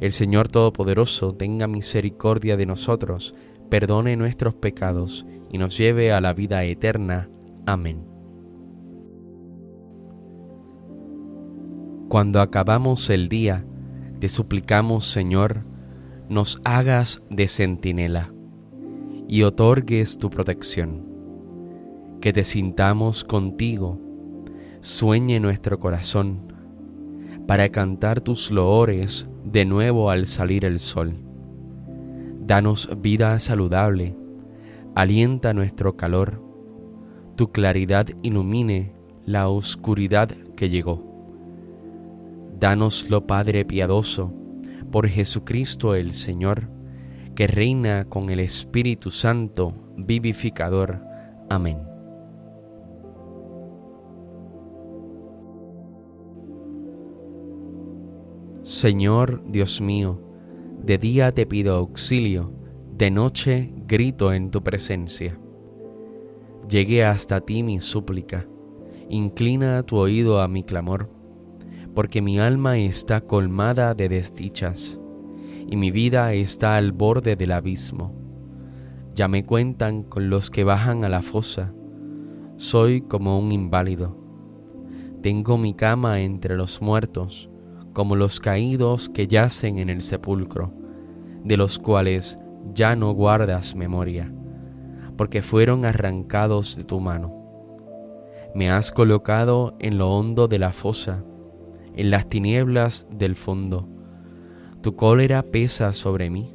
[0.00, 3.34] El Señor Todopoderoso tenga misericordia de nosotros,
[3.70, 7.30] perdone nuestros pecados y nos lleve a la vida eterna.
[7.64, 8.04] Amén.
[12.08, 13.64] Cuando acabamos el día,
[14.20, 15.64] te suplicamos, Señor,
[16.28, 18.32] nos hagas de centinela
[19.26, 21.06] y otorgues tu protección.
[22.20, 23.98] Que te sintamos contigo,
[24.80, 26.52] sueñe nuestro corazón,
[27.46, 31.14] para cantar tus loores de nuevo al salir el sol.
[32.40, 34.16] Danos vida saludable,
[34.94, 36.42] alienta nuestro calor,
[37.36, 38.92] tu claridad ilumine
[39.24, 41.04] la oscuridad que llegó.
[42.58, 44.32] Danoslo, Padre piadoso,
[44.90, 46.68] por Jesucristo el Señor,
[47.34, 51.02] que reina con el Espíritu Santo, vivificador.
[51.50, 51.95] Amén.
[58.66, 60.20] Señor Dios mío,
[60.82, 62.52] de día te pido auxilio,
[62.90, 65.38] de noche grito en tu presencia.
[66.68, 68.48] Llegue hasta ti mi súplica,
[69.08, 71.08] inclina tu oído a mi clamor
[71.94, 74.98] porque mi alma está colmada de desdichas
[75.68, 78.16] y mi vida está al borde del abismo.
[79.14, 81.72] Ya me cuentan con los que bajan a la fosa,
[82.56, 84.18] soy como un inválido.
[85.22, 87.48] Tengo mi cama entre los muertos,
[87.96, 90.70] como los caídos que yacen en el sepulcro,
[91.44, 92.38] de los cuales
[92.74, 94.30] ya no guardas memoria,
[95.16, 97.32] porque fueron arrancados de tu mano.
[98.54, 101.24] Me has colocado en lo hondo de la fosa,
[101.94, 103.88] en las tinieblas del fondo.
[104.82, 106.54] Tu cólera pesa sobre mí,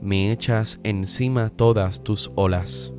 [0.00, 2.92] me echas encima todas tus olas.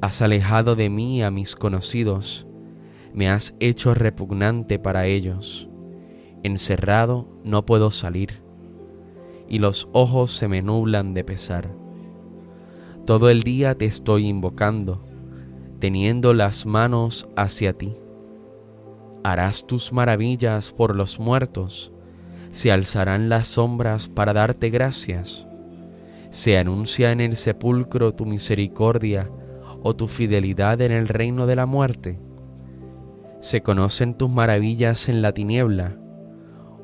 [0.00, 2.46] Has alejado de mí a mis conocidos,
[3.12, 5.68] me has hecho repugnante para ellos.
[6.42, 8.42] Encerrado no puedo salir,
[9.48, 11.70] y los ojos se me nublan de pesar.
[13.06, 15.04] Todo el día te estoy invocando,
[15.78, 17.96] teniendo las manos hacia ti
[19.22, 21.92] harás tus maravillas por los muertos,
[22.50, 25.46] se alzarán las sombras para darte gracias.
[26.30, 29.30] Se anuncia en el sepulcro tu misericordia
[29.82, 32.18] o tu fidelidad en el reino de la muerte.
[33.40, 35.96] Se conocen tus maravillas en la tiniebla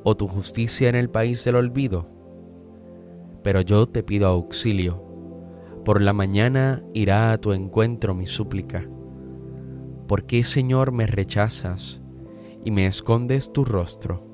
[0.03, 2.09] o tu justicia en el país del olvido.
[3.43, 5.03] Pero yo te pido auxilio.
[5.85, 8.87] Por la mañana irá a tu encuentro mi súplica.
[10.07, 12.01] ¿Por qué, Señor, me rechazas?
[12.63, 14.25] y me escondes tu rostro.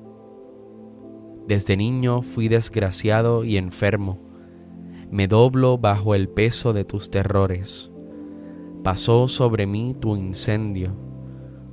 [1.46, 4.20] Desde niño fui desgraciado y enfermo,
[5.10, 7.92] me doblo bajo el peso de tus terrores.
[8.82, 10.96] Pasó sobre mí tu incendio,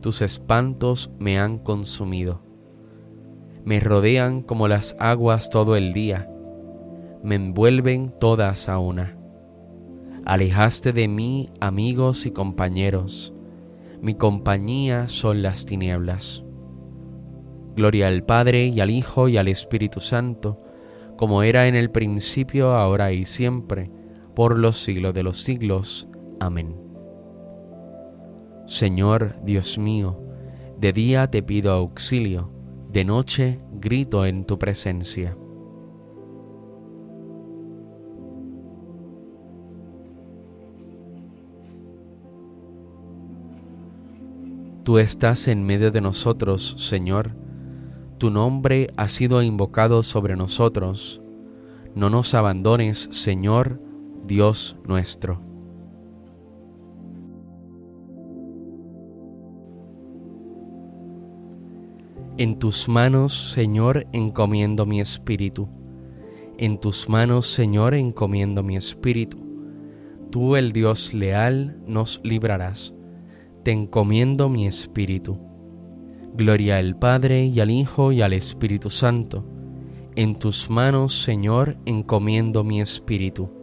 [0.01, 2.42] tus espantos me han consumido.
[3.65, 6.29] Me rodean como las aguas todo el día,
[7.23, 9.17] me envuelven todas a una.
[10.25, 13.33] Alejaste de mí amigos y compañeros,
[14.01, 16.43] mi compañía son las tinieblas.
[17.75, 20.61] Gloria al Padre y al Hijo y al Espíritu Santo,
[21.17, 23.89] como era en el principio, ahora y siempre,
[24.35, 26.09] por los siglos de los siglos.
[26.39, 26.75] Amén.
[28.65, 30.19] Señor Dios mío,
[30.79, 32.49] de día te pido auxilio,
[32.93, 35.35] de noche grito en tu presencia.
[44.83, 47.31] Tú estás en medio de nosotros, Señor.
[48.19, 51.19] Tu nombre ha sido invocado sobre nosotros.
[51.95, 53.81] No nos abandones, Señor,
[54.27, 55.52] Dios nuestro.
[62.35, 65.69] En tus manos, Señor, encomiendo mi espíritu.
[66.57, 69.37] En tus manos, Señor, encomiendo mi espíritu.
[70.31, 72.95] Tú, el Dios leal, nos librarás.
[73.63, 75.37] Te encomiendo mi espíritu.
[76.35, 79.45] Gloria al Padre y al Hijo y al Espíritu Santo.
[80.15, 83.62] En tus manos, Señor, encomiendo mi espíritu.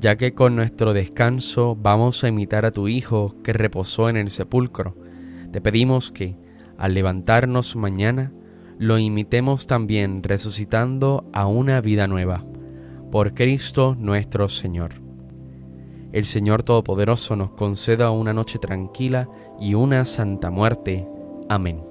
[0.00, 4.30] ya que con nuestro descanso vamos a imitar a tu Hijo que reposó en el
[4.30, 4.96] sepulcro,
[5.52, 6.36] te pedimos que,
[6.76, 8.32] al levantarnos mañana,
[8.78, 12.44] lo imitemos también resucitando a una vida nueva.
[13.10, 15.06] Por Cristo nuestro Señor.
[16.12, 19.28] El Señor Todopoderoso nos conceda una noche tranquila
[19.60, 21.08] y una santa muerte.
[21.48, 21.82] Amén.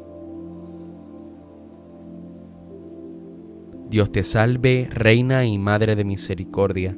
[3.90, 6.98] Dios te salve, Reina y Madre de Misericordia,